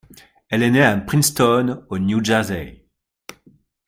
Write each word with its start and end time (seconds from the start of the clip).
Elle 0.49 0.63
est 0.63 0.71
née 0.71 0.81
à 0.81 0.97
Princeton 0.97 1.85
au 1.89 1.99
New 1.99 2.25
Jersey. 2.25 2.83